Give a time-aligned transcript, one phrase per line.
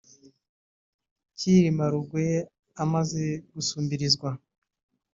[1.37, 2.25] Cyilima Rugwe
[2.83, 4.29] amaze gusumbirizwa